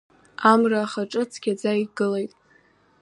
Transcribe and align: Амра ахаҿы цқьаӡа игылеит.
Амра 0.51 0.79
ахаҿы 0.83 1.21
цқьаӡа 1.31 1.71
игылеит. 1.83 2.31